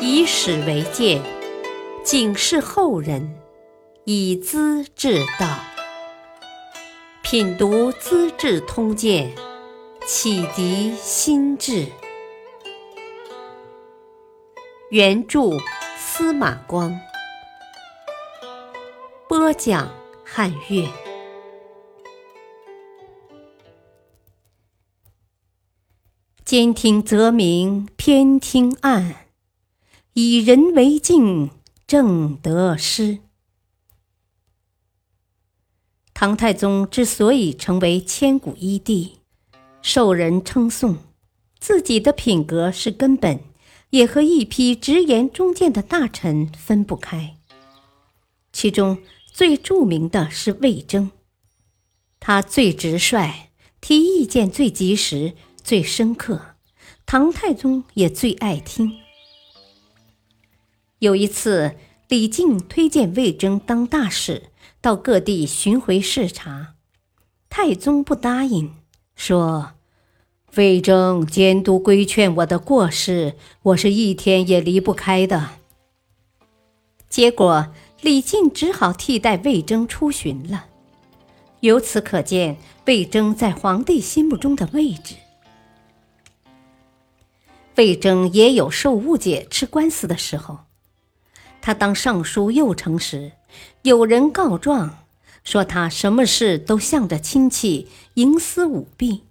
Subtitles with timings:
[0.00, 1.20] 以史为鉴，
[2.04, 3.38] 警示后人，
[4.04, 5.58] 以资治道。
[7.22, 9.30] 品读《资治通鉴》，
[10.06, 11.86] 启迪心智。
[14.90, 15.50] 原著
[15.98, 16.98] 司马光，
[19.28, 19.90] 播讲
[20.24, 20.88] 汉乐。
[26.46, 29.12] 兼听则明，偏听暗；
[30.20, 31.48] 以人为镜，
[31.86, 33.20] 正得失。
[36.12, 39.18] 唐太宗之所以成为千古一帝，
[39.80, 40.96] 受人称颂，
[41.60, 43.44] 自己的品格是根本，
[43.90, 47.36] 也和一批直言忠谏的大臣分不开。
[48.52, 48.98] 其中
[49.32, 51.12] 最著名的是魏征，
[52.18, 55.34] 他最直率，提意见最及时。
[55.62, 56.56] 最深刻，
[57.06, 59.07] 唐太宗也最爱听。
[61.00, 61.76] 有一次，
[62.08, 66.74] 李靖推荐魏征当大使，到各地巡回视察，
[67.48, 68.74] 太宗不答应，
[69.14, 69.74] 说
[70.56, 75.50] ：“魏征监督规劝我的过失，我是一天也离不开的。”
[77.08, 80.66] 结果，李靖只好替代魏征出巡了。
[81.60, 85.14] 由此可见，魏征在皇帝心目中的位置。
[87.76, 90.58] 魏征也有受误解、吃官司的时候。
[91.60, 93.32] 他当尚书右丞时，
[93.82, 94.98] 有人告状
[95.44, 99.22] 说他什么事都向着亲戚，营私舞弊。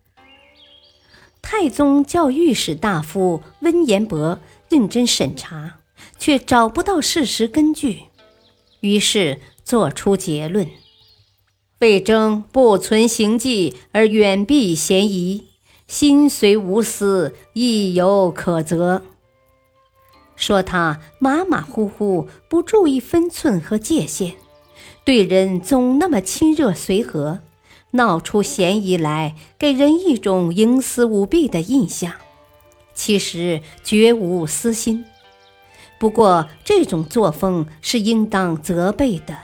[1.42, 4.40] 太宗叫御史大夫温彦博
[4.70, 5.80] 认真审查，
[6.20, 8.04] 却找不到事实根据，
[8.82, 10.68] 于是作出结论：
[11.80, 15.48] 魏征不存行迹，而远避嫌疑。
[15.88, 19.04] 心虽无私，亦有可责。
[20.38, 24.36] 说他马马虎虎，不注意分寸和界限，
[25.04, 27.40] 对人总那么亲热随和，
[27.92, 32.14] 闹出嫌疑来，给人一种营私舞弊的印象。
[32.94, 35.06] 其实绝无私心，
[36.00, 39.38] 不过这种作风是应当责备的。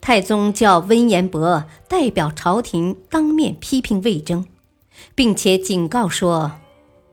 [0.00, 4.46] 太宗叫温彦博代表朝廷当面批评魏征，
[5.14, 6.52] 并且警告说：“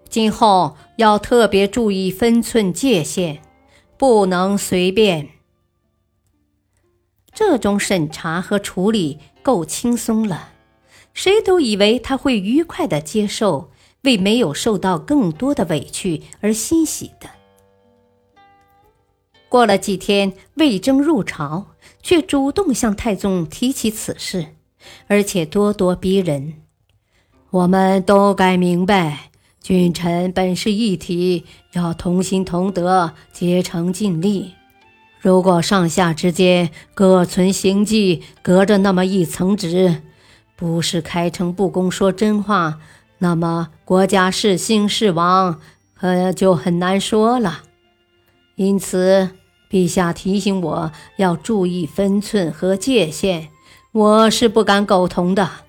[0.10, 3.42] 今后要特别注意分寸界限，
[3.98, 5.30] 不能随便。”
[7.34, 10.50] 这种审查和处理够轻松了，
[11.14, 13.72] 谁都以为他会愉快的接受，
[14.04, 17.30] 为没有受到更多的委屈而欣喜的。
[19.50, 21.68] 过了几天，魏征入朝。
[22.02, 24.50] 却主动向太宗提起此事，
[25.08, 26.62] 而且咄咄逼人。
[27.50, 29.32] 我们都该明白，
[29.66, 31.44] 君臣本是一体，
[31.74, 34.54] 要同心同德，竭诚尽力。
[35.20, 40.04] 如果上下之间各存行迹，隔着那么一层纸，
[40.56, 42.78] 不是开诚布公说真话，
[43.18, 45.60] 那么国家是兴是亡，
[45.96, 47.64] 可就很难说了。
[48.58, 49.32] 因此。
[49.68, 53.50] 陛下提醒我要注意分寸和界限，
[53.92, 55.65] 我是不敢苟同的。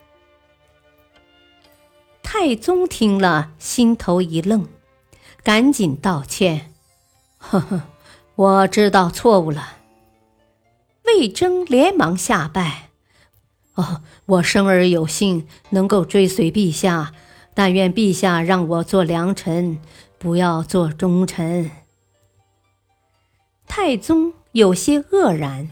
[2.39, 4.69] 太宗听了，心头一愣，
[5.43, 6.71] 赶紧道歉
[7.39, 7.85] ：“呵呵，
[8.35, 9.79] 我知道错误了。”
[11.07, 12.91] 魏征连忙下拜
[13.77, 17.15] ：“哦，我生而有幸能够追随陛下，
[17.55, 19.81] 但愿陛下让我做良臣，
[20.19, 21.71] 不要做忠臣。”
[23.67, 25.71] 太宗有些愕然：“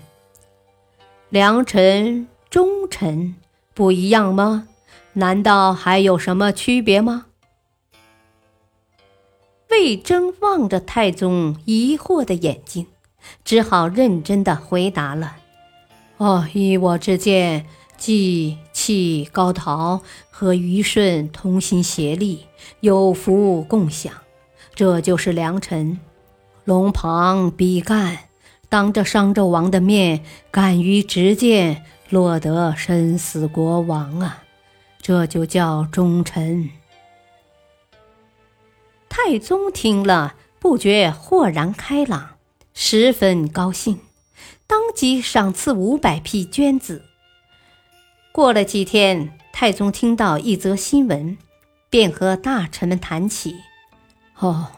[1.28, 3.34] 良臣、忠臣
[3.74, 4.68] 不一样吗？
[5.14, 7.26] 难道还有什么区别吗？”
[9.70, 12.86] 魏征望着太宗疑惑的眼睛，
[13.44, 15.36] 只好认真的回答了
[16.18, 17.66] ：“哦，依我之见，
[17.96, 22.46] 季、契、高陶和虞舜同心协力，
[22.80, 24.12] 有福共享，
[24.76, 25.98] 这就是良臣。”
[26.64, 28.18] 龙旁、比干
[28.68, 34.43] 当着商纣王的面，敢于直谏，落得身死国亡啊！
[35.06, 36.70] 这就叫忠臣。
[39.10, 42.38] 太宗听了，不觉豁然开朗，
[42.72, 44.00] 十分高兴，
[44.66, 47.02] 当即赏赐五百匹绢子。
[48.32, 51.36] 过了几天，太宗听到一则新闻，
[51.90, 53.56] 便和大臣们谈起
[54.40, 54.68] ：“哦。”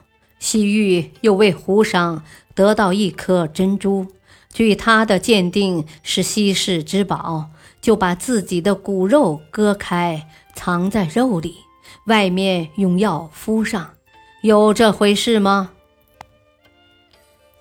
[0.41, 4.09] 西域有位胡商得到一颗珍珠，
[4.53, 7.51] 据他的鉴定是稀世之宝，
[7.87, 11.59] 就把自己的骨肉割开，藏在肉里，
[12.07, 13.95] 外面用药敷上，
[14.43, 15.71] 有这回事吗？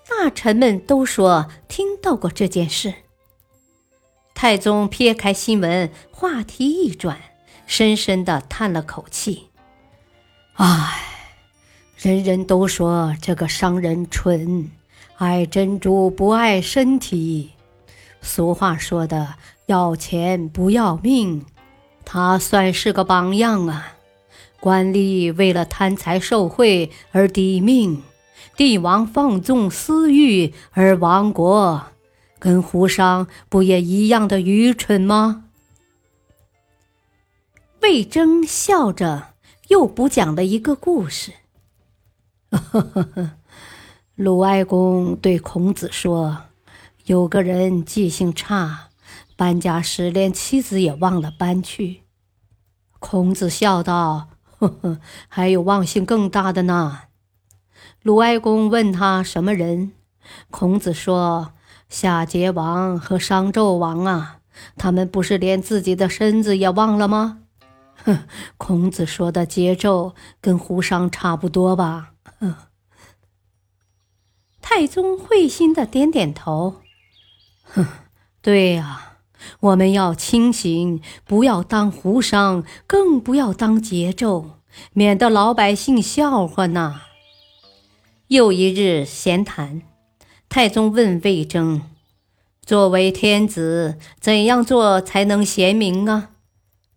[0.08, 2.92] 大臣们都说听到过这件事。
[4.34, 7.16] 太宗撇开新闻，话题一转，
[7.68, 9.50] 深深的叹了口气
[10.58, 11.04] ：“唉，
[11.96, 14.72] 人人都说这个商人蠢，
[15.18, 17.52] 爱珍珠不爱身体。
[18.20, 19.36] 俗话说的
[19.66, 21.44] ‘要钱不要命’，
[22.04, 23.92] 他算是个榜样啊。
[24.60, 28.02] 官吏为了贪财受贿而抵命，
[28.56, 31.86] 帝王放纵私欲而亡国。”
[32.38, 35.44] 跟胡商不也一样的愚蠢吗？
[37.80, 39.28] 魏征笑着
[39.68, 41.32] 又补讲了一个故事。
[44.14, 46.44] 鲁哀公对孔子说
[47.06, 48.90] ：“有个人记性差，
[49.36, 52.02] 搬家时连妻子也忘了搬去。”
[52.98, 54.98] 孔子笑道：“呵呵，
[55.28, 57.02] 还有忘性更大的呢。”
[58.02, 59.92] 鲁哀公问他什么人，
[60.50, 61.52] 孔子说。
[61.88, 64.40] 夏桀王和商纣王啊，
[64.76, 67.42] 他们不是连自己的身子也忘了吗？
[68.04, 68.26] 哼，
[68.58, 72.14] 孔子说的桀纣跟胡商差不多吧？
[72.40, 72.56] 哼。
[74.60, 76.82] 太宗会心的点点头，
[77.62, 77.86] 哼，
[78.42, 79.05] 对呀，
[79.60, 84.46] 我们要清醒，不要当胡商，更不要当桀纣，
[84.92, 87.02] 免得老百姓笑话呢。
[88.28, 89.82] 又一日闲谈。
[90.48, 91.82] 太宗问魏征
[92.64, 96.30] ：“作为天子，怎样做才能贤明啊？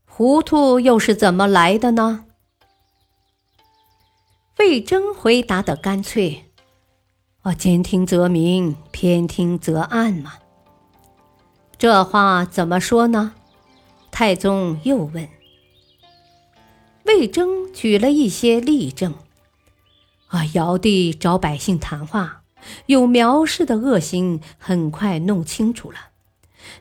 [0.05, 2.25] 糊涂又是怎么来的呢？”
[4.59, 6.45] 魏征回答的干脆
[7.41, 10.33] ：“啊，兼听则明，偏听则暗嘛。”
[11.79, 13.35] 这话怎么说呢？
[14.11, 15.29] 太宗又问。
[17.05, 19.15] 魏征举了一些例证
[20.27, 22.41] ：“啊，尧帝找百姓谈话。”
[22.87, 26.09] 有苗氏的恶行，很快弄清楚了。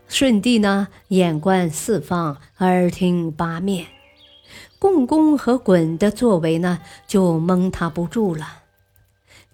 [0.08, 3.86] 舜帝呢，眼观四方，耳听八面。
[4.80, 8.64] 共工和鲧的作为呢，就蒙他不住了。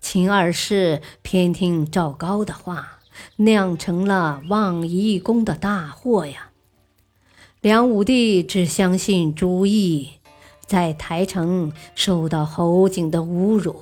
[0.00, 3.00] 秦二世偏听赵高的话，
[3.37, 6.50] 酿成了忘夷公的大祸呀。
[7.61, 10.11] 梁武帝只相信朱毅，
[10.66, 13.76] 在台城受到侯景的侮辱。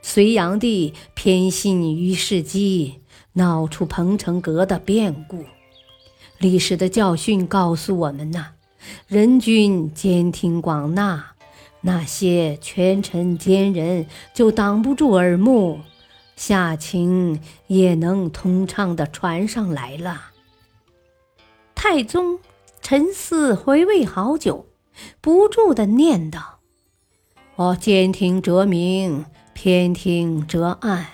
[0.00, 3.00] 隋炀帝偏信于世基，
[3.32, 5.44] 闹出彭城阁的变故。
[6.38, 8.52] 历史的教训告诉我们呐，
[9.08, 11.32] 人君兼听广纳，
[11.80, 15.80] 那些权臣奸人就挡不住耳目，
[16.38, 20.30] 夏情也能通畅地传上来了。
[21.74, 22.38] 太宗
[22.80, 24.66] 沉思回味好久，
[25.20, 26.40] 不住地念叨
[27.56, 31.04] ：“我兼听则明。”偏听则暗，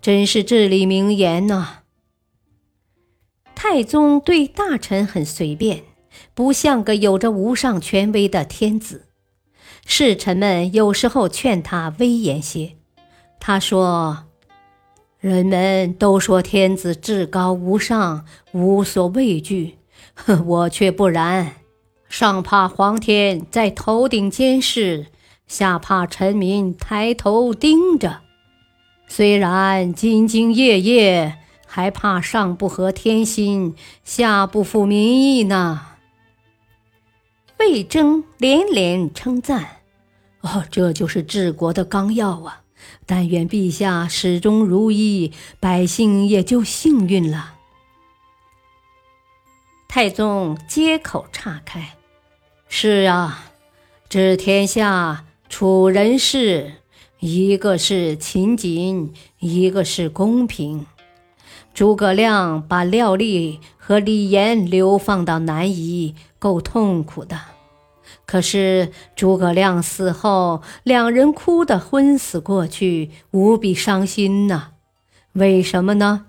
[0.00, 1.80] 真是至理名言呐！
[3.54, 5.84] 太宗对大臣很随便，
[6.32, 9.08] 不像个有着无上权威的天子。
[9.84, 12.76] 侍臣们有时候劝他威严些，
[13.38, 14.24] 他说
[15.20, 19.78] ：“人们都说天子至高无上，无所畏惧，
[20.46, 21.56] 我却不然，
[22.08, 25.06] 上怕皇天在头顶监视。”
[25.48, 28.20] 下怕臣民抬头盯着，
[29.08, 35.86] 虽然兢兢业业，还怕上不合天心，下不服民意呢。
[37.58, 39.78] 魏征连连称赞
[40.42, 42.64] ：“哦，这就是治国的纲要啊！
[43.06, 47.54] 但愿陛下始终如一，百姓也就幸运了。”
[49.88, 51.96] 太宗接口岔开
[52.68, 53.52] ：“是啊，
[54.08, 56.74] 治天下。”处人事，
[57.20, 60.84] 一个是勤谨，一个是公平。
[61.72, 67.40] 诸葛亮把廖立和李严流放到南夷，够痛苦的。
[68.28, 74.72] 可是诸葛亮死后，两人哭得昏死过去，无比伤心呐。
[75.32, 76.26] 为什么呢？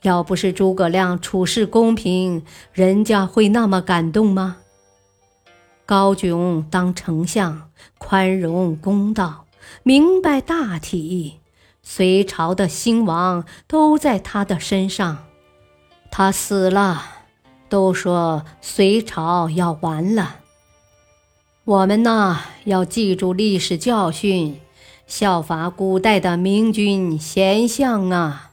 [0.00, 2.42] 要不是诸葛亮处事公平，
[2.72, 4.56] 人家会那么感动吗？
[5.84, 7.68] 高炯当丞相，
[7.98, 9.44] 宽容公道，
[9.82, 11.40] 明白大体，
[11.82, 15.26] 隋朝的兴亡都在他的身上。
[16.10, 17.02] 他死了，
[17.68, 20.36] 都说隋朝要完了。
[21.68, 24.58] 我们呢，要记住历史教训，
[25.06, 28.52] 效法古代的明君贤相啊。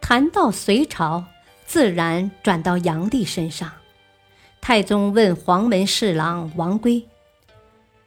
[0.00, 1.24] 谈到隋朝，
[1.66, 3.68] 自然转到炀帝身上。
[4.60, 7.08] 太宗问黄门侍郎王圭：“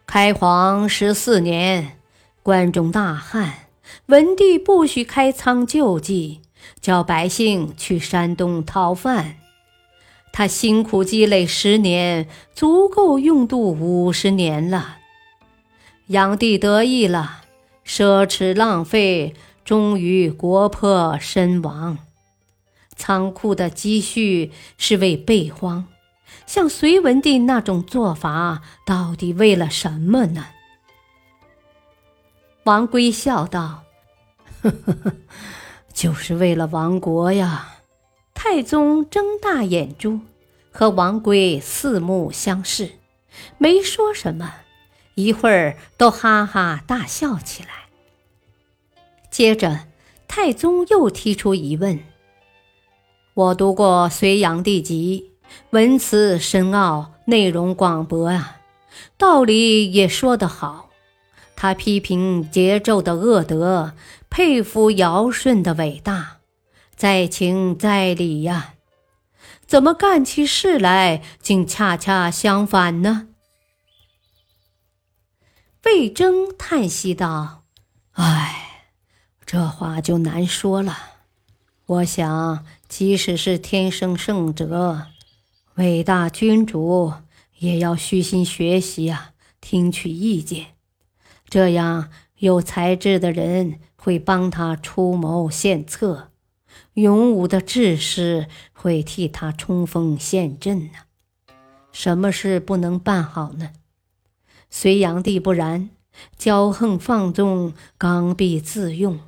[0.08, 2.00] 开皇十四年，
[2.41, 3.67] 关中大旱，
[4.05, 6.39] 文帝不许开仓救济，
[6.79, 9.36] 叫百姓去山东讨饭。
[10.35, 14.97] 他辛苦积累十年，足够用度五十年了。
[16.07, 17.43] 炀帝得意了，
[17.85, 21.99] 奢侈浪费，终于国破身亡。
[22.95, 25.85] 仓库的积蓄是为备荒，
[26.47, 30.47] 像隋文帝那种做法，到底为了什么呢？
[32.63, 33.83] 王圭笑道
[34.63, 35.13] ：“呵呵呵，
[35.93, 37.69] 就是为了亡国呀。”
[38.33, 40.19] 太宗睁大眼珠，
[40.71, 42.91] 和王圭四目相视，
[43.57, 44.53] 没说什么，
[45.15, 47.69] 一会儿都哈哈大笑起来。
[49.31, 49.87] 接着，
[50.27, 51.99] 太宗又提出疑问
[53.33, 55.31] ：“我读过《隋炀帝集》，
[55.71, 58.59] 文辞深奥，内容广博啊，
[59.17, 60.89] 道理也说得好。
[61.55, 63.93] 他批评桀纣的恶德，
[64.29, 66.37] 佩服尧舜的伟大。”
[66.95, 68.75] 在情在理呀，
[69.65, 73.27] 怎么干起事来竟恰恰相反呢？
[75.83, 77.63] 魏征叹息道
[78.13, 78.85] ：“唉，
[79.45, 80.97] 这话就难说了。
[81.85, 85.07] 我想，即使是天生圣哲、
[85.75, 87.13] 伟大君主，
[87.57, 90.67] 也要虚心学习呀，听取意见，
[91.50, 96.29] 这样有才智的人会帮他出谋献策。”
[96.93, 101.00] 勇武的志士会替他冲锋陷阵呢。
[101.91, 103.71] 什么事不能办好呢？
[104.69, 105.89] 隋炀帝不然，
[106.38, 109.19] 骄横放纵，刚愎自用，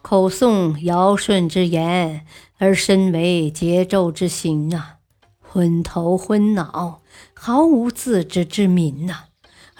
[0.00, 2.24] 口诵尧舜之言，
[2.58, 4.98] 而身为桀纣之行啊，
[5.40, 7.02] 昏头昏脑，
[7.34, 9.24] 毫无自知之明呐，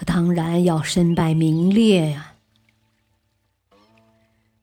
[0.05, 2.35] 当然要身败名裂呀。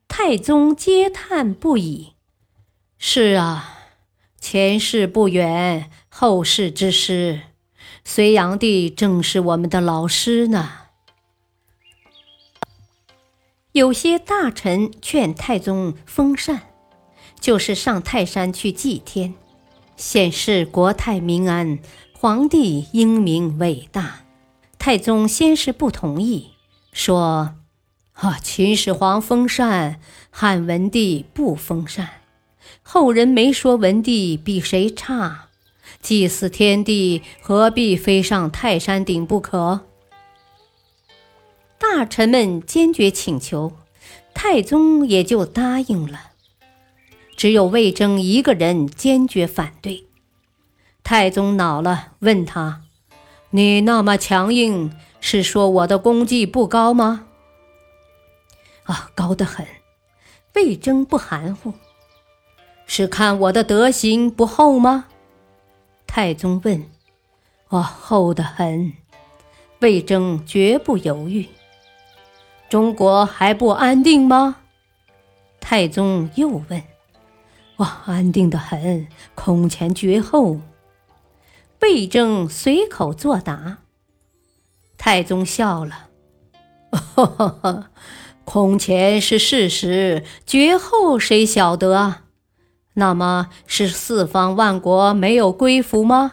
[0.08, 2.12] 太宗嗟叹不已。
[3.02, 3.78] 是啊，
[4.38, 7.40] 前世不远，后世之师，
[8.04, 10.70] 隋炀帝正是我们的老师呢。
[13.72, 16.60] 有些大臣劝太宗封禅，
[17.40, 19.32] 就是上泰山去祭天，
[19.96, 21.78] 显示国泰民安，
[22.12, 24.26] 皇帝英明伟大。
[24.78, 26.50] 太宗先是不同意，
[26.92, 27.54] 说
[28.12, 29.98] ：“啊，秦始皇封禅，
[30.30, 32.10] 汉文帝不封禅。”
[32.82, 35.48] 后人没说文帝比谁差，
[36.00, 39.80] 祭祀天地何必非上泰山顶不可？
[41.78, 43.72] 大臣们坚决请求，
[44.34, 46.30] 太宗也就答应了。
[47.36, 50.04] 只有魏征一个人坚决反对。
[51.02, 52.82] 太宗恼了，问他
[53.50, 57.26] ：“你那么强硬，是说我的功绩不高吗？”
[58.84, 59.66] 啊，高得很。
[60.54, 61.72] 魏征不含糊。
[62.92, 65.04] 是看我的德行不厚吗？
[66.08, 66.84] 太宗问。
[67.68, 68.94] 我厚得很。
[69.78, 71.46] 魏征绝不犹豫。
[72.68, 74.56] 中国还不安定吗？
[75.60, 76.82] 太宗又问。
[77.76, 79.06] 我，安定得很，
[79.36, 80.58] 空前绝后。
[81.82, 83.78] 魏征随口作答。
[84.98, 86.08] 太宗笑了。
[86.90, 87.90] 哈哈哈，
[88.44, 92.24] 空前是事实，绝后谁晓得啊？
[92.94, 96.32] 那么是四方万国没有归服吗？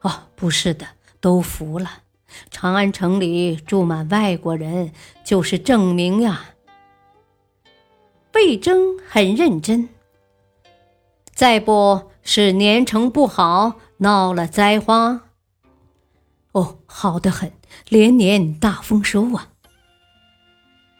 [0.00, 0.86] 哦，不是的，
[1.20, 2.02] 都服了。
[2.50, 4.92] 长安城里住满外国人，
[5.24, 6.46] 就是证明呀。
[8.34, 9.88] 魏征很认真。
[11.32, 15.20] 再不是年成不好，闹了灾荒。
[16.52, 17.52] 哦，好的很，
[17.88, 19.48] 连年大丰收啊。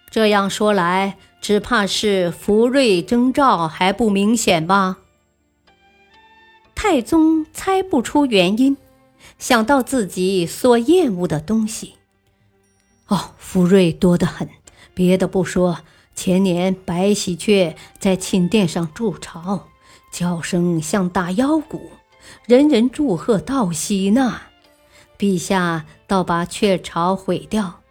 [0.08, 1.18] 这样说来。
[1.46, 4.96] 只怕是福瑞征兆还不明显吧？
[6.74, 8.76] 太宗猜不出原因，
[9.38, 11.94] 想到自己所厌恶的东西。
[13.06, 14.48] 哦，福瑞多得很。
[14.92, 15.78] 别的不说，
[16.16, 19.68] 前年白喜鹊在寝殿上筑巢，
[20.10, 21.92] 叫声像打腰鼓，
[22.46, 24.40] 人人祝贺道喜呢。
[25.16, 27.82] 陛下倒把鹊巢毁掉，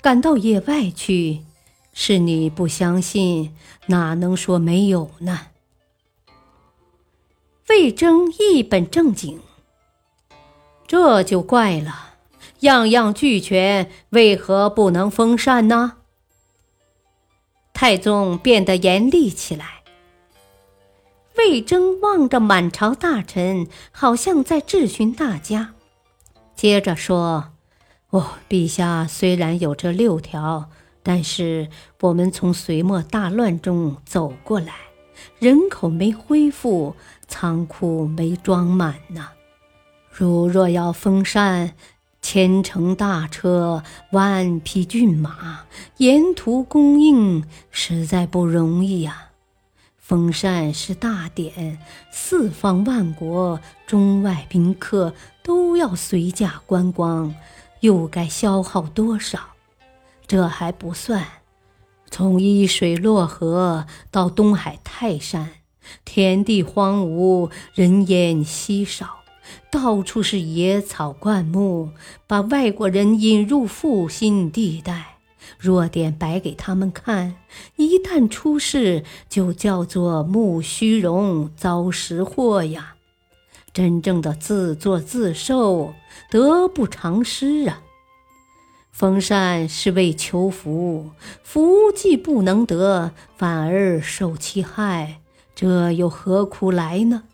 [0.00, 1.42] 赶到野外去。
[1.92, 3.54] 是你不相信，
[3.86, 5.48] 哪能说没有呢？
[7.68, 9.40] 魏征一本正经，
[10.86, 12.14] 这就怪了，
[12.60, 15.98] 样样俱全，为何不能封禅呢？
[17.72, 19.82] 太宗变得严厉起来。
[21.36, 25.74] 魏征望着满朝大臣，好像在质询大家，
[26.54, 27.52] 接着说
[28.10, 30.68] ：“哦，陛下虽然有这六条，
[31.02, 31.68] 但是
[32.00, 34.74] 我们从隋末大乱中走过来，
[35.38, 36.94] 人口没恢复，
[37.26, 39.28] 仓库没装满呢。
[40.10, 41.74] 如若要封禅，
[42.20, 43.82] 千乘大车，
[44.12, 45.64] 万匹骏马，
[45.96, 49.30] 沿途供应，实在不容易呀。
[49.98, 51.78] 封禅是大典，
[52.10, 57.34] 四方万国中外宾客都要随驾观光。
[57.80, 59.40] 又该消耗多少？
[60.32, 61.26] 这还不算，
[62.10, 65.50] 从伊水洛河到东海泰山，
[66.06, 69.16] 天地荒芜，人烟稀少，
[69.70, 71.90] 到处是野草灌木，
[72.26, 75.18] 把外国人引入负心地带。
[75.58, 77.34] 弱点摆给他们看，
[77.76, 82.94] 一旦出事，就叫做慕虚荣、遭实祸呀。
[83.74, 85.92] 真正的自作自受，
[86.30, 87.82] 得不偿失啊！
[89.02, 91.10] 封禅是为求福，
[91.42, 95.20] 福既不能得，反而受其害，
[95.56, 97.24] 这又何苦来呢？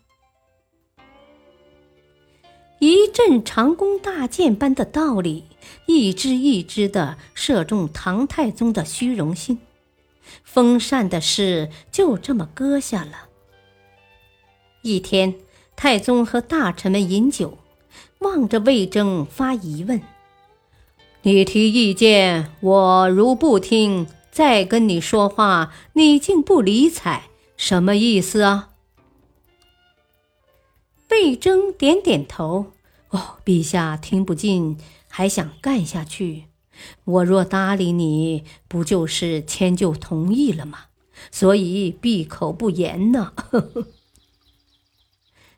[2.79, 5.43] 一阵长弓大箭般的道理，
[5.85, 9.59] 一支一支的射中唐太宗的虚荣心，
[10.43, 13.27] 封禅的事就这么搁下了。
[14.81, 15.35] 一天。
[15.75, 17.57] 太宗和大臣们饮酒，
[18.17, 20.01] 望着魏征发疑问
[21.23, 27.23] ：“你提意见，我如不听；再跟你说话，你竟不理睬，
[27.57, 28.69] 什么意思啊？”
[31.11, 32.71] 魏征点点头
[33.11, 34.77] ：“哦，陛下听不进，
[35.09, 36.45] 还想干下去。
[37.03, 40.85] 我若搭理你，不就是迁就同意了吗？
[41.31, 43.33] 所以闭口不言呢。”。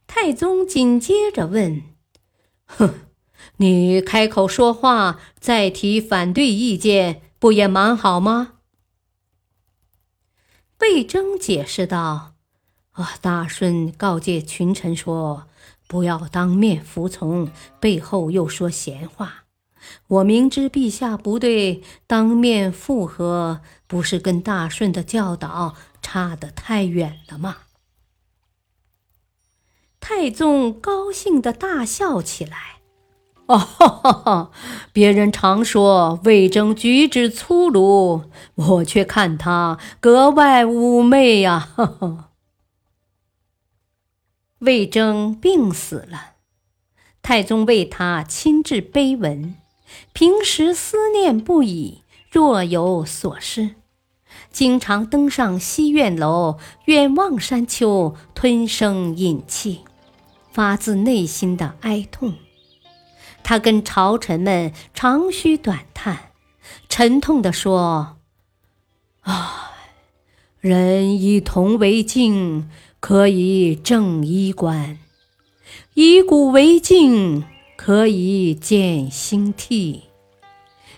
[0.07, 1.83] 太宗紧接着问
[2.65, 2.95] ：“哼，
[3.57, 8.53] 你开口说话，再提反对意见，不也蛮好吗？”
[10.79, 12.33] 魏征解释道
[12.93, 15.47] ：“啊，大顺告诫群臣说，
[15.87, 17.49] 不要当面服从，
[17.79, 19.45] 背后又说闲话。
[20.07, 27.57] 我明知陛下不对，当面附和，不是跟大顺的教导差得太远了吗？”
[29.99, 32.80] 太宗高兴的大笑起来，
[33.51, 34.51] 哦，哈哈哈！
[34.93, 38.23] 别人常说魏征举止粗鲁，
[38.55, 41.69] 我却看他格外妩媚呀！
[41.75, 42.29] 哈哈。
[44.59, 46.35] 魏征病死了，
[47.21, 49.55] 太宗为他亲制碑文，
[50.13, 53.71] 平时思念不已，若有所失，
[54.49, 59.81] 经常登上西苑楼，远望山丘，吞声饮泣。
[60.53, 62.35] 发自内心的哀痛，
[63.43, 66.31] 他跟朝臣们长吁短叹，
[66.87, 68.17] 沉痛地说
[69.21, 69.71] ：“啊，
[70.59, 74.97] 人以铜为镜，可以正衣冠；
[75.95, 77.43] 以古为镜，
[77.75, 80.03] 可以鉴兴替；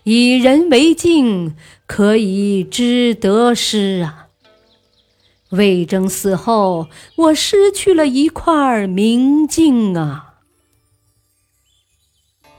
[0.04, 4.28] 以人为镜，可以知得失啊。”
[5.52, 10.33] 魏征死后，我失去了一块明镜啊！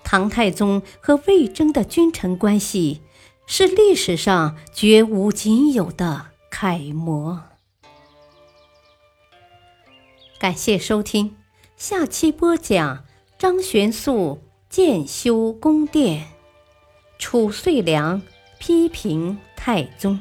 [0.05, 3.01] 唐太宗和魏征的君臣关系
[3.47, 7.43] 是历史上绝无仅有的楷模。
[10.38, 11.37] 感谢收听，
[11.77, 13.05] 下期播讲
[13.38, 16.29] 张玄素建修宫殿，
[17.19, 18.21] 褚遂良
[18.59, 20.21] 批评太宗。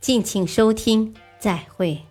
[0.00, 2.04] 敬请收听，再会。